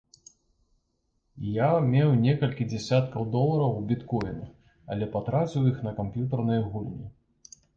[1.57, 4.49] Я меў некалькі дзясяткаў долараў у біткоінах,
[4.95, 7.07] але патраціў іх на камп'ютарныя гульні.